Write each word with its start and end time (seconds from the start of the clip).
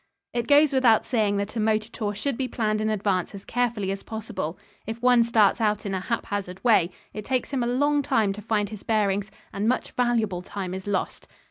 It 0.33 0.47
goes 0.47 0.73
without 0.73 1.05
saying 1.05 1.37
that 1.37 1.55
a 1.55 1.59
motor 1.59 1.87
tour 1.91 2.15
should 2.15 2.35
be 2.35 2.47
planned 2.47 2.81
in 2.81 2.89
advance 2.89 3.35
as 3.35 3.45
carefully 3.45 3.91
as 3.91 4.01
possible. 4.01 4.57
If 4.87 4.99
one 4.99 5.23
starts 5.23 5.61
out 5.61 5.85
in 5.85 5.93
a 5.93 5.99
haphazard 5.99 6.63
way, 6.63 6.89
it 7.13 7.23
takes 7.23 7.51
him 7.51 7.61
a 7.61 7.67
long 7.67 8.01
time 8.01 8.33
to 8.33 8.41
find 8.41 8.69
his 8.69 8.81
bearings, 8.81 9.29
and 9.53 9.69
much 9.69 9.91
valuable 9.91 10.41
time 10.41 10.73
is 10.73 10.87
lost. 10.87 11.27